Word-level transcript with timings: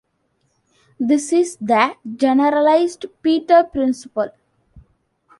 This 0.99 1.31
is 1.31 1.57
the 1.57 1.95
"generalized 2.15 3.05
Peter 3.21 3.63
Principle". 3.65 4.31